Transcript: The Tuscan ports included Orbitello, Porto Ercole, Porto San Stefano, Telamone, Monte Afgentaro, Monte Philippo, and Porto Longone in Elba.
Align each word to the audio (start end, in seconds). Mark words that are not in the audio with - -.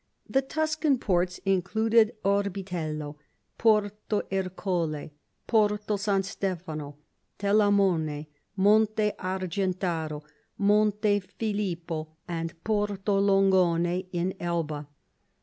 The 0.27 0.41
Tuscan 0.41 0.97
ports 0.97 1.37
included 1.45 2.15
Orbitello, 2.25 3.17
Porto 3.59 4.23
Ercole, 4.33 5.11
Porto 5.45 5.95
San 5.95 6.23
Stefano, 6.23 6.97
Telamone, 7.37 8.25
Monte 8.55 9.11
Afgentaro, 9.19 10.23
Monte 10.57 11.19
Philippo, 11.19 12.15
and 12.27 12.63
Porto 12.63 13.19
Longone 13.19 14.07
in 14.11 14.33
Elba. 14.39 14.87